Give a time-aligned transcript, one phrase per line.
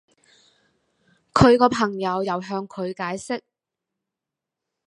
[1.31, 3.43] 佢個朋友又向佢解釋